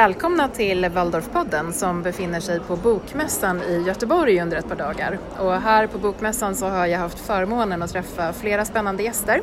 [0.00, 5.18] Välkomna till Waldorfpodden som befinner sig på Bokmässan i Göteborg under ett par dagar.
[5.38, 9.42] Och här på Bokmässan så har jag haft förmånen att träffa flera spännande gäster.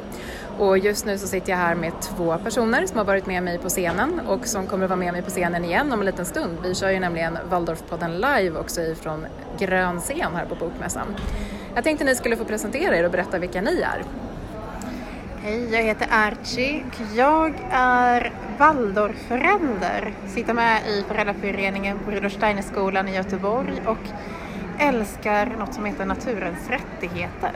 [0.58, 3.58] Och just nu så sitter jag här med två personer som har varit med mig
[3.58, 6.26] på scenen och som kommer att vara med mig på scenen igen om en liten
[6.26, 6.58] stund.
[6.64, 9.26] Vi kör ju nämligen Waldorfpodden live också ifrån
[9.60, 11.16] Grön scen här på Bokmässan.
[11.76, 14.04] Jag tänkte ni skulle få presentera er och berätta vilka ni är.
[15.48, 20.14] Hej, jag heter Archie och jag är Waldorfförälder.
[20.26, 23.98] Sitter med i föräldraföreningen på Rudolf Steiner-skolan i Göteborg och
[24.80, 27.52] älskar något som heter naturens rättigheter.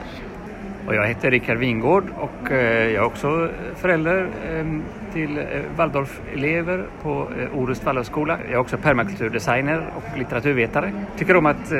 [0.86, 4.66] Och jag heter Rickard Wingård och eh, jag är också förälder eh,
[5.12, 5.28] till
[5.76, 8.38] Waldorfelever Waldorf-elever på Orust Waldorfskola.
[8.44, 10.92] Jag är också permakulturdesigner och litteraturvetare.
[11.16, 11.72] Tycker om att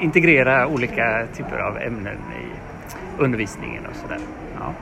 [0.00, 2.46] integrera olika typer av ämnen i
[3.22, 4.18] undervisningen och sådär.
[4.60, 4.74] Ja.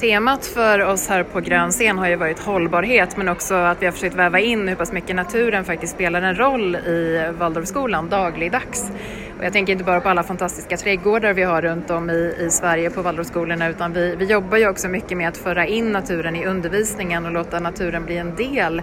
[0.00, 3.86] Temat för oss här på Grön scen har ju varit hållbarhet men också att vi
[3.86, 8.90] har försökt väva in hur pass mycket naturen faktiskt spelar en roll i Waldorfskolan dagligdags.
[9.38, 12.50] Och jag tänker inte bara på alla fantastiska trädgårdar vi har runt om i, i
[12.50, 16.36] Sverige på Waldorfskolorna utan vi, vi jobbar ju också mycket med att föra in naturen
[16.36, 18.82] i undervisningen och låta naturen bli en del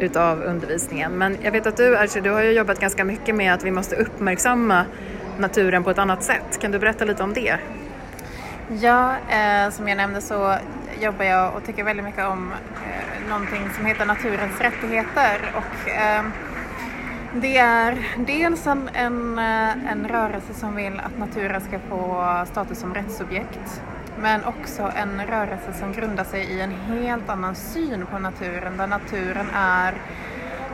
[0.00, 1.12] utav undervisningen.
[1.12, 3.70] Men jag vet att du Archie, du har ju jobbat ganska mycket med att vi
[3.70, 4.84] måste uppmärksamma
[5.38, 6.60] naturen på ett annat sätt.
[6.60, 7.58] Kan du berätta lite om det?
[8.78, 10.56] Ja, eh, som jag nämnde så
[11.00, 15.54] jobbar jag och tycker väldigt mycket om eh, någonting som heter naturens rättigheter.
[15.54, 16.24] Och, eh,
[17.34, 22.78] det är dels en, en, eh, en rörelse som vill att naturen ska få status
[22.78, 23.82] som rättsobjekt
[24.18, 28.86] men också en rörelse som grundar sig i en helt annan syn på naturen där
[28.86, 29.94] naturen är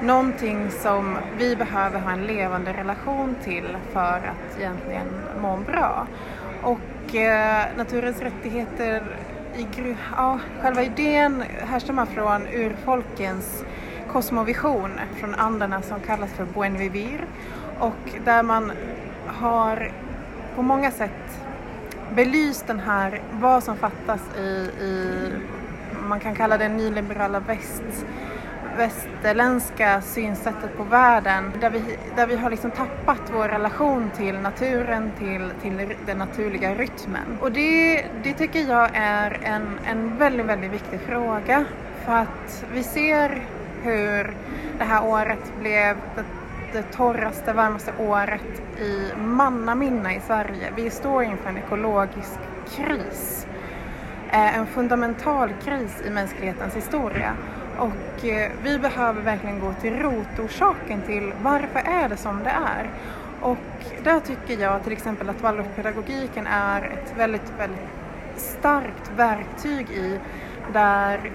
[0.03, 5.07] någonting som vi behöver ha en levande relation till för att egentligen
[5.41, 6.07] må bra.
[6.63, 6.81] Och
[7.15, 9.03] eh, naturens rättigheter,
[9.57, 13.65] i, ja, själva idén härstammar från urfolkens
[14.13, 17.27] kosmovision från anderna som kallas för Buen Vivir
[17.79, 18.73] och där man
[19.27, 19.91] har
[20.55, 21.41] på många sätt
[22.15, 25.31] belyst den här, vad som fattas i, i
[26.09, 28.07] man kan kalla det nyliberala väst
[28.77, 31.83] västerländska synsättet på världen där vi,
[32.17, 37.39] där vi har liksom tappat vår relation till naturen, till, till den naturliga rytmen.
[37.41, 41.65] Och det, det tycker jag är en, en väldigt, väldigt viktig fråga
[42.05, 43.43] för att vi ser
[43.83, 44.37] hur
[44.79, 46.25] det här året blev det,
[46.73, 50.73] det torraste, varmaste året i mannaminne i Sverige.
[50.77, 52.39] Vi står inför en ekologisk
[52.77, 53.46] kris.
[54.31, 57.37] Eh, en fundamental kris i mänsklighetens historia.
[57.79, 62.91] Och eh, vi behöver verkligen gå till rotorsaken till varför är det som det är.
[63.41, 63.59] Och
[64.05, 67.89] där tycker jag till exempel att Waldorfpedagogiken är ett väldigt, väldigt
[68.37, 70.21] starkt verktyg i
[70.73, 71.33] där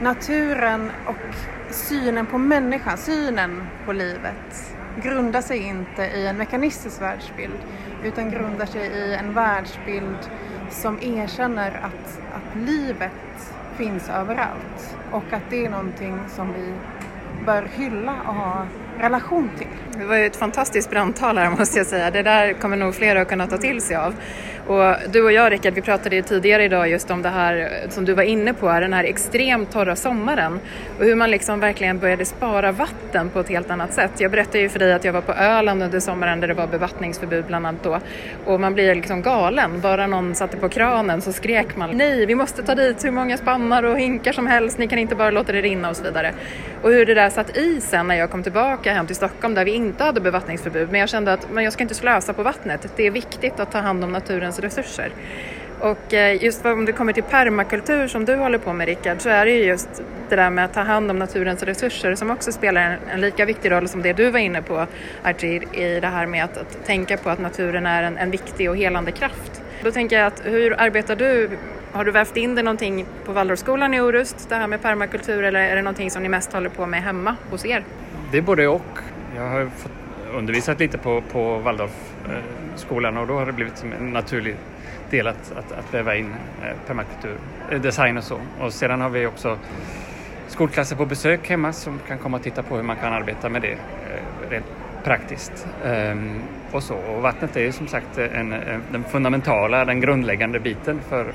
[0.00, 1.34] naturen och
[1.70, 7.58] synen på människan, synen på livet grundar sig inte i en mekanistisk världsbild
[8.04, 10.18] utan grundar sig i en världsbild
[10.74, 16.74] som erkänner att, att livet finns överallt och att det är någonting som vi
[17.46, 18.66] bör hylla och ha
[18.98, 19.66] relation till.
[19.98, 22.10] Det var ju ett fantastiskt brandtal här måste jag säga.
[22.10, 24.14] Det där kommer nog flera att kunna ta till sig av.
[24.66, 28.04] Och du och jag Rickard, vi pratade ju tidigare idag just om det här som
[28.04, 30.60] du var inne på, den här extremt torra sommaren
[30.98, 34.10] och hur man liksom verkligen började spara vatten på ett helt annat sätt.
[34.18, 36.66] Jag berättade ju för dig att jag var på Öland under sommaren där det var
[36.66, 38.00] bevattningsförbud bland annat då
[38.44, 39.80] och man blir liksom galen.
[39.80, 43.36] Bara någon satte på kranen så skrek man nej, vi måste ta dit hur många
[43.36, 46.32] spannar och hinkar som helst, ni kan inte bara låta det rinna och så vidare.
[46.82, 49.64] Och hur det där satt i sen när jag kom tillbaka hem till Stockholm där
[49.64, 52.92] vi inte hade bevattningsförbud men jag kände att men jag ska inte slösa på vattnet.
[52.96, 55.12] Det är viktigt att ta hand om naturens resurser.
[55.80, 59.28] Och eh, just om det kommer till permakultur som du håller på med Rickard så
[59.28, 59.88] är det ju just
[60.28, 63.44] det där med att ta hand om naturens resurser som också spelar en, en lika
[63.44, 64.86] viktig roll som det du var inne på
[65.22, 68.70] Archie i det här med att, att tänka på att naturen är en, en, viktig
[68.70, 69.62] och helande kraft.
[69.82, 71.50] Då tänker jag att hur arbetar du?
[71.92, 75.60] Har du vävt in det någonting på Waldorfskolan i Orust, det här med permakultur eller
[75.60, 77.84] är det någonting som ni mest håller på med hemma hos er?
[78.34, 78.98] Det är både och.
[79.36, 79.92] Jag har fått
[80.34, 84.56] undervisat lite på, på Waldorfskolan eh, och då har det blivit som en naturlig
[85.10, 87.36] del att, att, att väva in eh, permakultur,
[87.70, 88.38] eh, design och så.
[88.60, 89.58] Och sedan har vi också
[90.48, 93.62] skolklasser på besök hemma som kan komma och titta på hur man kan arbeta med
[93.62, 93.78] det
[94.50, 94.66] rent
[95.04, 95.66] praktiskt.
[95.84, 96.42] Ehm,
[96.72, 96.94] och, så.
[96.94, 98.54] och vattnet är som sagt en,
[98.92, 101.32] den fundamentala, den grundläggande biten för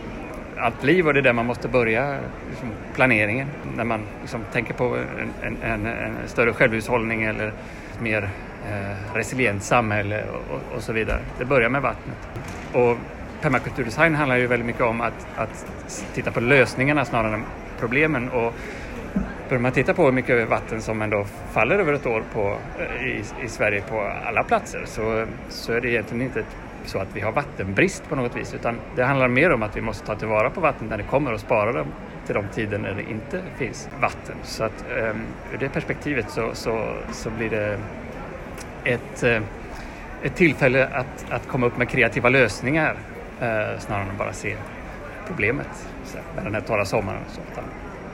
[0.60, 2.18] allt liv och det är där man måste börja
[2.50, 4.98] liksom, planeringen när man liksom, tänker på
[5.42, 7.54] en, en, en, större självhushållning eller
[8.02, 8.30] mer
[8.68, 11.20] eh, resilient samhälle och, och, och, så vidare.
[11.38, 12.18] Det börjar med vattnet.
[12.74, 12.98] Och
[13.42, 15.68] permakulturdesign handlar ju väldigt mycket om att, att
[16.14, 17.44] titta på lösningarna snarare än
[17.80, 18.30] problemen.
[18.30, 18.54] Och
[19.50, 23.08] börjar man titta på hur mycket vatten som ändå faller över ett år på, eh,
[23.08, 26.44] i, i Sverige på alla platser så, så är det egentligen inte
[26.90, 29.82] så att vi har vattenbrist på något vis utan det handlar mer om att vi
[29.82, 31.88] måste ta tillvara på vatten när det kommer och spara dem
[32.26, 34.36] till de tider när det inte finns vatten.
[34.44, 35.22] Så att um,
[35.54, 37.80] ur det perspektivet så, så, så blir det
[38.84, 39.42] ett, uh,
[40.24, 44.56] ett tillfälle att, att komma upp med kreativa lösningar uh, snarare än att bara se
[45.28, 47.22] problemet så, med den här torra sommaren.
[47.28, 47.42] Så,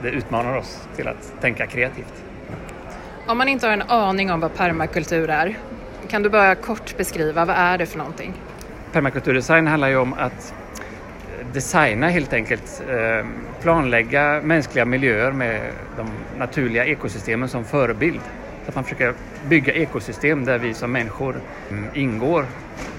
[0.01, 2.23] det utmanar oss till att tänka kreativt.
[3.27, 5.57] Om man inte har en aning om vad permakultur är,
[6.07, 8.33] kan du bara kort beskriva vad är det för någonting?
[8.95, 10.53] Permakulturdesign handlar ju om att
[11.53, 13.25] designa helt enkelt, eh,
[13.61, 15.61] planlägga mänskliga miljöer med
[15.97, 16.07] de
[16.39, 18.19] naturliga ekosystemen som förebild.
[18.63, 19.13] Så att man försöker
[19.49, 21.35] bygga ekosystem där vi som människor
[21.69, 22.45] mm, ingår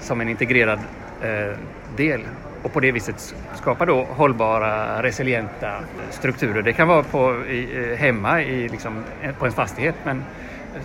[0.01, 0.79] som en integrerad
[1.21, 1.57] eh,
[1.95, 2.21] del
[2.63, 5.71] och på det viset skapa då hållbara, resilienta
[6.09, 6.61] strukturer.
[6.61, 9.03] Det kan vara på, i, eh, hemma i, liksom,
[9.39, 10.23] på en fastighet men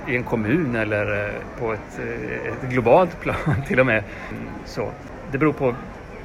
[0.09, 4.05] i en kommun eller eh, på ett, eh, ett globalt plan till och med.
[4.65, 4.91] Så
[5.33, 5.75] det beror på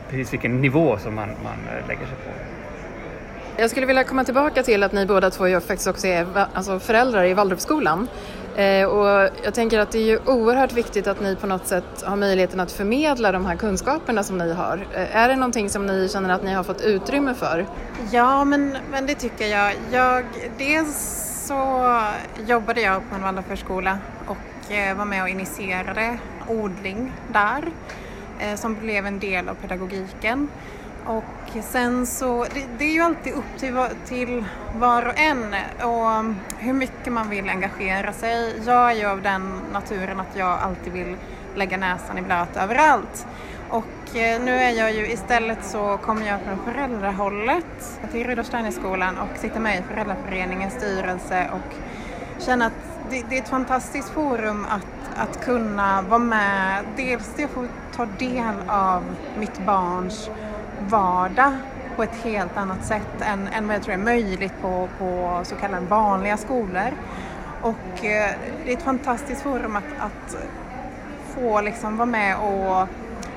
[0.09, 2.31] precis vilken nivå som man, man lägger sig på.
[3.59, 6.79] Jag skulle vilja komma tillbaka till att ni båda två ju faktiskt också är alltså
[6.79, 8.07] föräldrar i Waldorfskolan.
[8.57, 12.03] Eh, och jag tänker att det är ju oerhört viktigt att ni på något sätt
[12.03, 14.87] har möjligheten att förmedla de här kunskaperna som ni har.
[14.93, 17.65] Eh, är det någonting som ni känner att ni har fått utrymme för?
[18.11, 19.73] Ja, men, men det tycker jag.
[19.91, 20.23] jag
[20.57, 22.01] dels så
[22.47, 26.17] jobbade jag på en Waldorfförskola och eh, var med och initierade
[26.47, 27.63] odling där
[28.39, 30.49] eh, som blev en del av pedagogiken.
[31.05, 34.45] Och sen så, det, det, är ju alltid upp till, till
[34.75, 38.61] var och en eh, och mm, hur mycket man vill engagera sig.
[38.65, 41.15] Jag är ju av den naturen att jag alltid vill
[41.55, 43.27] lägga näsan i blöt överallt.
[43.69, 43.85] Och
[44.15, 49.37] Eh, nu är jag ju istället så kommer jag från föräldrahållet till Rudolf skolan och
[49.37, 51.75] sitter med i föräldraföreningens styrelse och
[52.43, 52.73] känner att
[53.09, 56.83] det, det, är ett fantastiskt forum att, att kunna vara med.
[56.95, 57.65] Dels att få
[57.95, 59.03] ta del av
[59.39, 60.29] mitt barns
[60.89, 61.57] vardag
[61.95, 65.55] på ett helt annat sätt än, än vad jag tror är möjligt på, på så
[65.55, 66.91] kallade vanliga skolor.
[67.61, 68.31] Och eh,
[68.65, 70.37] det är ett fantastiskt forum att, att
[71.35, 72.87] få liksom vara med och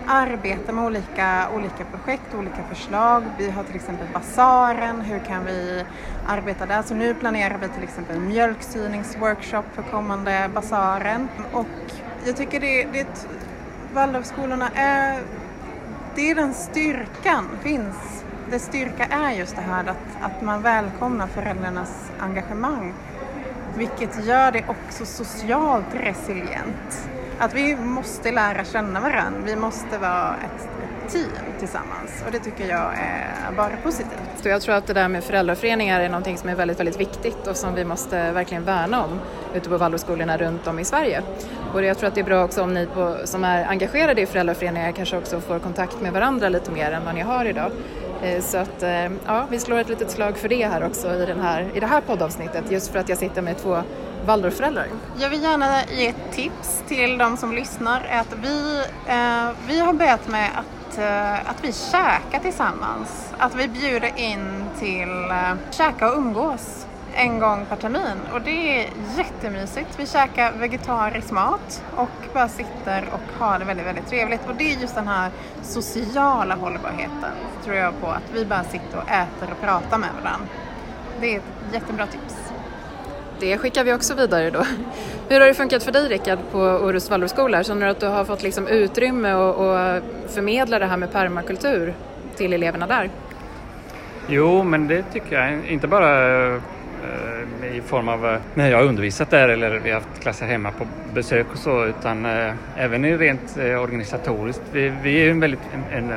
[0.06, 3.22] arbeta med olika, olika projekt, olika förslag.
[3.38, 5.84] Vi har till exempel basaren, hur kan vi
[6.26, 6.82] arbeta där?
[6.82, 8.28] Så nu planerar vi till exempel en
[9.74, 11.28] för kommande basaren.
[11.52, 11.66] Och
[12.26, 13.26] jag tycker det, det
[13.92, 15.20] Waldorfskolorna är
[16.14, 18.24] det är den styrkan finns.
[18.50, 22.94] Det styrka är just det här att, att man välkomnar föräldrarnas engagemang.
[23.76, 27.08] Vilket gör det också socialt resilient.
[27.40, 29.40] Att vi måste lära känna varandra.
[29.44, 30.68] Vi måste vara ett,
[31.12, 34.44] team tillsammans och det tycker jag är bara positivt.
[34.44, 37.56] Jag tror att det där med föräldraföreningar är någonting som är väldigt, väldigt viktigt och
[37.56, 39.20] som vi måste verkligen värna om
[39.54, 41.22] ute på Waldorfskolorna runt om i Sverige.
[41.74, 44.26] Och jag tror att det är bra också om ni på, som är engagerade i
[44.26, 47.72] föräldraföreningar kanske också får kontakt med varandra lite mer än vad ni har idag.
[48.22, 51.26] Eh, så att eh, ja, vi slår ett litet slag för det här också i,
[51.26, 53.82] den här, i det här poddavsnittet just för att jag sitter med två
[54.26, 54.86] Waldorfföräldrar.
[55.18, 58.06] Jag vill gärna ge ett tips till de som lyssnar.
[58.10, 63.32] Att vi, eh, vi har börjat med att, eh, att vi käkar tillsammans.
[63.38, 68.80] Att vi bjuder in till eh, käka och umgås en gång per termin och det
[68.80, 69.88] är jättemysigt.
[69.96, 74.48] Vi käkar vegetarisk mat och bara sitter och har det väldigt, väldigt trevligt.
[74.48, 75.30] Och det är just den här
[75.62, 77.32] sociala hållbarheten
[77.64, 80.48] tror jag på, att vi bara sitter och äter och pratar med varandra.
[81.20, 82.49] Det är ett jättebra tips.
[83.40, 84.64] Det skickar vi också vidare då.
[85.28, 87.64] Hur har det funkat för dig Rickard på Orust Waldorfskola?
[87.64, 91.94] Känner du att du har fått liksom utrymme att förmedla det här med permakultur
[92.36, 93.10] till eleverna där?
[94.28, 95.66] Jo, men det tycker jag.
[95.68, 100.00] Inte bara eh, i form av eh, när jag har undervisat där eller vi har
[100.00, 104.62] haft klasser hemma på besök och så utan eh, även rent organisatoriskt.
[104.72, 105.60] Vi, vi är en väldigt,
[105.92, 106.12] en,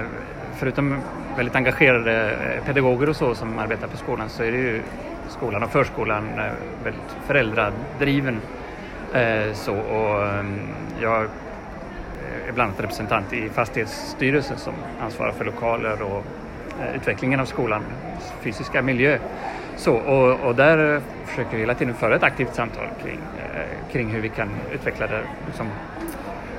[0.58, 0.96] förutom
[1.38, 4.82] väldigt engagerade pedagoger och så som arbetar på skolan så är det ju
[5.34, 6.52] skolan och förskolan eh,
[6.84, 8.42] väldigt föräldradriven.
[9.14, 10.60] Eh, så, och ehm,
[11.02, 11.22] jag
[12.48, 16.24] är bland annat representant i fastighetsstyrelsen som ansvarar för lokaler och
[16.82, 17.86] eh, utvecklingen av skolans
[18.42, 19.18] fysiska miljö.
[19.76, 23.20] Så, och, och, där försöker vi hela tiden föra ett aktivt samtal kring,
[23.92, 25.68] kring hur vi kan utveckla det, liksom,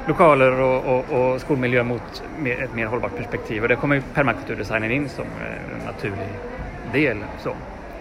[0.06, 3.62] lokaler och, och, och, skolmiljö mot ett mer hållbart perspektiv.
[3.62, 6.28] Och där kommer permakulturdesignen in som en naturlig
[6.92, 7.18] del.
[7.38, 7.54] Så.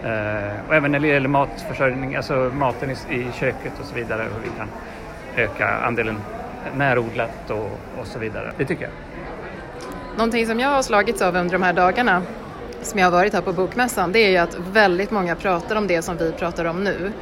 [0.04, 4.22] Eh, och även när det gäller matförsörjning, alltså maten i, i köket och så vidare,
[4.22, 4.68] hur vi kan
[5.36, 6.20] öka andelen
[6.76, 8.52] närodlat och, och så vidare.
[8.56, 8.92] Det tycker jag.
[10.16, 12.22] Någonting som jag har slagits av under de här dagarna
[12.86, 15.86] som jag har varit här på Bokmässan det är ju att väldigt många pratar om
[15.86, 17.12] det som vi pratar om nu.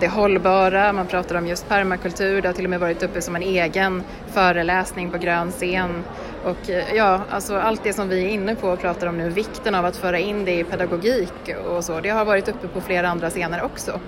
[0.00, 3.36] Det hållbara, man pratar om just permakultur, det har till och med varit uppe som
[3.36, 6.04] en egen föreläsning på grön scen.
[6.44, 9.28] Och eh, ja, alltså allt det som vi är inne på och pratar om nu,
[9.28, 12.80] vikten av att föra in det i pedagogik och så, det har varit uppe på
[12.80, 14.00] flera andra scener också.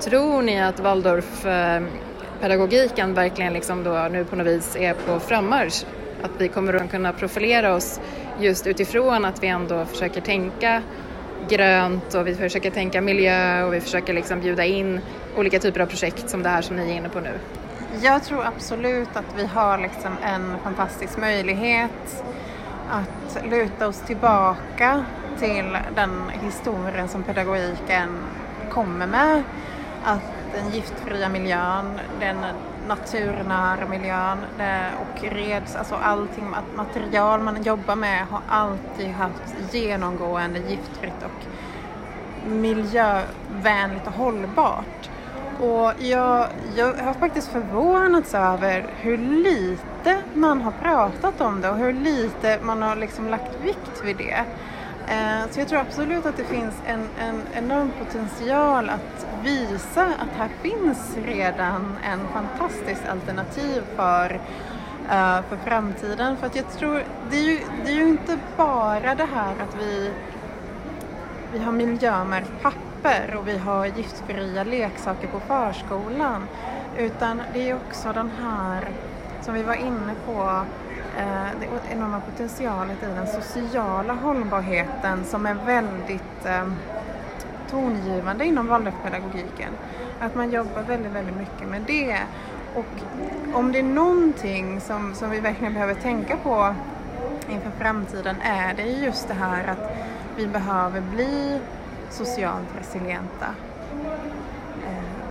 [0.00, 5.84] Tror ni att Waldorfpedagogiken eh, verkligen liksom då nu på något vis är på frammarsch?
[6.22, 8.00] Att vi kommer att kunna profilera oss
[8.40, 10.82] just utifrån att vi ändå försöker tänka
[11.48, 15.00] grönt och vi försöker tänka miljö och vi försöker liksom bjuda in
[15.36, 17.38] olika typer av projekt som det här som ni är inne på nu.
[18.02, 22.24] Jag tror absolut att vi har liksom en fantastisk möjlighet
[22.90, 25.04] att luta oss tillbaka
[25.38, 28.18] till den historien som pedagogiken
[28.70, 29.42] kommer med.
[30.04, 30.22] Att
[30.54, 32.36] den giftfria miljön, den
[32.88, 40.58] naturnära miljön eh, och reds, alltså allting, material man jobbar med har alltid haft genomgående
[40.58, 41.46] giftfritt och
[42.50, 45.10] miljövänligt och hållbart.
[45.60, 46.46] Och jag,
[46.76, 52.58] jag har faktiskt förvånats över hur lite man har pratat om det och hur lite
[52.62, 54.44] man har liksom lagt vikt vid det.
[55.08, 60.28] Eh, så jag tror absolut att det finns en, en enorm potential att visa att
[60.36, 64.30] här finns redan en fantastisk alternativ för,
[65.10, 66.36] eh, för framtiden.
[66.36, 69.76] För att jag tror, det är, ju, det är ju inte bara det här att
[69.80, 70.10] vi,
[71.52, 76.46] vi har miljömärkt papper och vi har giftfria leksaker på förskolan.
[76.98, 78.88] Utan det är också den här,
[79.40, 80.64] som vi var inne på,
[81.18, 86.72] Eh, det enorma potentialet i den sociala hållbarheten som är väldigt eh,
[87.70, 89.72] tongivande inom Waldorfpedagogiken.
[90.20, 92.18] Att man jobbar väldigt, väldigt mycket med det.
[92.74, 92.86] Och
[93.54, 96.74] om det är någonting som, som vi verkligen behöver tänka på
[97.50, 99.96] inför framtiden är det just det här att
[100.36, 101.60] vi behöver bli
[102.10, 103.46] socialt resilienta.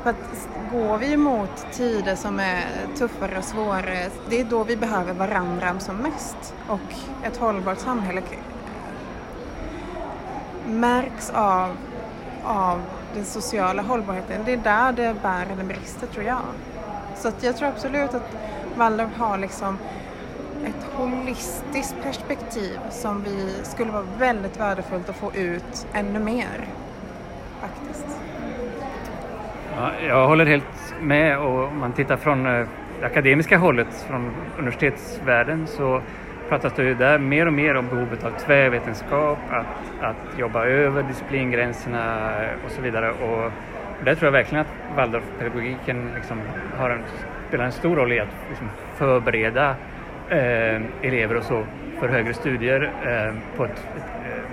[0.03, 2.65] För att går vi mot tider som är
[2.98, 6.53] tuffare och svårare, det är då vi behöver varandra som mest.
[6.67, 6.93] Och
[7.24, 8.22] ett hållbart samhälle
[10.65, 11.77] märks av,
[12.43, 12.81] av
[13.13, 14.41] den sociala hållbarheten.
[14.46, 16.41] Det är där det bär eller brister tror jag.
[17.15, 18.36] Så att jag tror absolut att
[18.75, 19.77] Waldorf har liksom
[20.65, 26.67] ett holistiskt perspektiv som vi skulle vara väldigt värdefullt att få ut ännu mer.
[27.62, 28.05] Faktiskt.
[29.81, 32.67] Ja, jag håller helt med och om man tittar från eh,
[33.00, 36.01] det akademiska hållet, från universitetsvärlden så
[36.50, 41.03] pratas det ju där mer och mer om behovet av tvärvetenskap, att, att jobba över
[41.03, 42.31] disciplingränserna
[42.65, 43.11] och så vidare.
[43.11, 43.51] Och
[44.05, 46.41] där tror jag verkligen att Waldorfpedagogiken liksom
[46.77, 47.01] har en,
[47.47, 49.75] spelar en stor roll i att liksom förbereda
[50.29, 51.63] eh, elever och så
[52.01, 53.86] för högre studier eh, på, ett,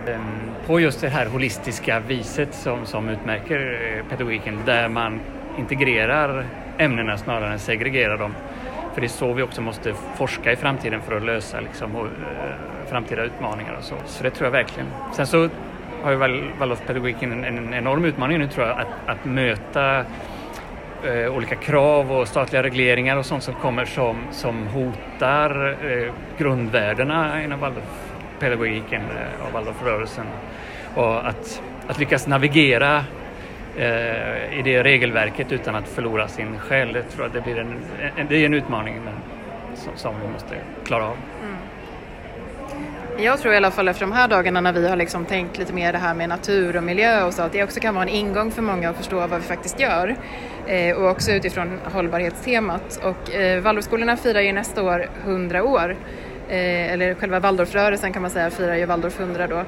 [0.06, 0.20] eh,
[0.66, 5.20] på just det här holistiska viset som, som utmärker eh, pedagogiken där man
[5.58, 6.46] integrerar
[6.78, 8.34] ämnena snarare än segregerar dem.
[8.94, 12.06] För det är så vi också måste forska i framtiden för att lösa liksom, och,
[12.06, 13.94] eh, framtida utmaningar och så.
[14.06, 14.88] Så det tror jag verkligen.
[15.12, 15.48] Sen så
[16.02, 16.16] har ju
[16.58, 20.04] Waldorfpedagogiken en, en enorm utmaning nu tror jag att, att möta
[21.04, 27.42] eh, olika krav och statliga regleringar och sånt som kommer som, som hotar eh, grundvärdena
[27.44, 30.26] inom Waldorfpedagogiken eh, och Waldorfrörelsen.
[30.94, 33.04] Och att, att lyckas navigera
[33.76, 37.74] eh, i det regelverket utan att förlora sin själ, det tror jag det blir en,
[38.16, 39.14] en, det är en utmaning men,
[39.74, 41.16] som, som vi måste klara av.
[41.42, 41.57] Mm.
[43.20, 45.72] Jag tror i alla fall efter de här dagarna när vi har liksom tänkt lite
[45.72, 48.08] mer det här med natur och miljö och så, att det också kan vara en
[48.08, 50.16] ingång för många att förstå vad vi faktiskt gör.
[50.66, 53.00] Eh, och också utifrån hållbarhetstemat.
[53.02, 55.96] Och eh, Waldorfskolorna firar ju nästa år 100 år.
[56.48, 59.64] Eh, eller själva Waldorfrörelsen kan man säga firar ju Waldorf 100 då.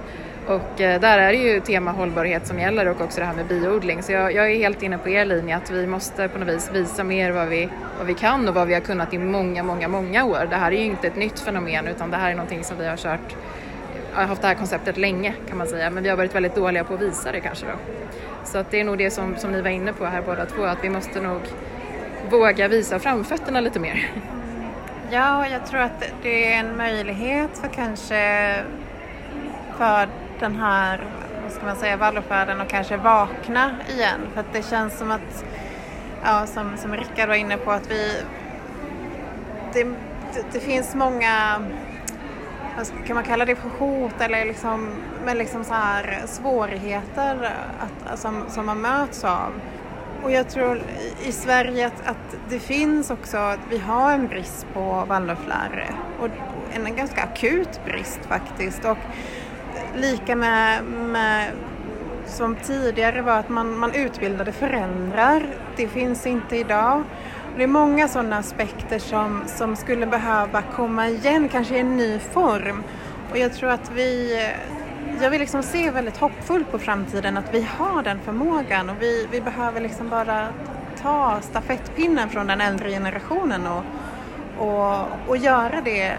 [0.50, 3.46] Och eh, där är det ju tema hållbarhet som gäller och också det här med
[3.46, 4.02] biodling.
[4.02, 6.70] Så jag, jag, är helt inne på er linje att vi måste på något vis
[6.72, 9.88] visa mer vad vi, vad vi kan och vad vi har kunnat i många, många,
[9.88, 10.46] många år.
[10.50, 12.86] Det här är ju inte ett nytt fenomen utan det här är någonting som vi
[12.86, 13.36] har kört,
[14.12, 15.90] har haft det här konceptet länge kan man säga.
[15.90, 17.72] Men vi har varit väldigt dåliga på att visa det kanske då.
[18.44, 20.62] Så att det är nog det som, som ni var inne på här båda två,
[20.62, 21.40] att vi måste nog
[22.30, 24.12] våga visa framfötterna lite mer.
[25.10, 28.54] Ja, jag tror att det är en möjlighet för kanske
[29.80, 30.08] för
[30.40, 31.06] den här,
[31.42, 34.20] vad ska man säga, vallofärden och kanske vakna igen.
[34.34, 35.44] För att det känns som att,
[36.24, 38.22] ja, som, som Rickard var inne på, att vi,
[39.72, 41.60] det, det, det finns många
[43.06, 44.90] kan man kalla det för hot eller liksom,
[45.24, 49.52] men liksom så här svårigheter att, som, som man möts av.
[50.22, 50.82] Och jag tror
[51.24, 56.28] i Sverige att, att det finns också, vi har en brist på Waldorflärare och
[56.72, 58.84] en ganska akut brist faktiskt.
[58.84, 58.98] Och
[60.00, 61.52] lika med, med
[62.26, 65.42] som tidigare var att man, man utbildade föräldrar.
[65.76, 67.04] Det finns inte idag.
[67.56, 72.18] Det är många sådana aspekter som, som skulle behöva komma igen, kanske i en ny
[72.18, 72.82] form.
[73.30, 74.40] Och jag tror att vi,
[75.22, 79.26] jag vill liksom se väldigt hoppfullt på framtiden, att vi har den förmågan och vi,
[79.30, 80.48] vi behöver liksom bara
[81.02, 83.84] ta stafettpinnen från den äldre generationen och,
[84.58, 86.12] och, och göra det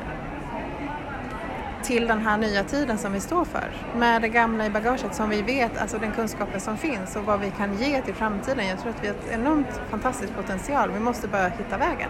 [1.83, 3.71] till den här nya tiden som vi står för.
[3.95, 7.39] Med det gamla i bagaget som vi vet, alltså den kunskapen som finns och vad
[7.39, 8.67] vi kan ge till framtiden.
[8.67, 10.91] Jag tror att vi har ett enormt fantastisk potential.
[10.91, 12.09] Vi måste bara hitta vägen.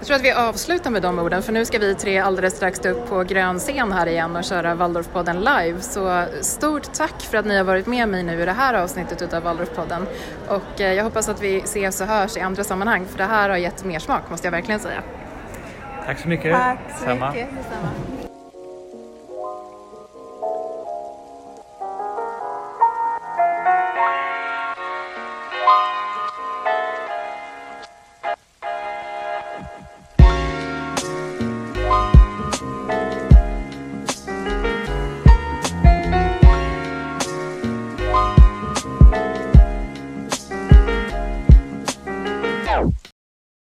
[0.00, 2.78] Jag tror att vi avslutar med de orden för nu ska vi tre alldeles strax
[2.78, 5.80] stå upp på grön scen här igen och köra Waldorfpodden live.
[5.80, 9.22] Så stort tack för att ni har varit med mig nu i det här avsnittet
[9.22, 10.06] utav Waldorfpodden.
[10.48, 13.50] Och eh, jag hoppas att vi ses och hörs i andra sammanhang för det här
[13.50, 15.02] har gett mer smak måste jag verkligen säga.
[16.10, 16.52] Tack så mycket.
[16.52, 17.30] Tack så Samma.
[17.30, 17.48] mycket.
[17.56, 17.88] Detsamma.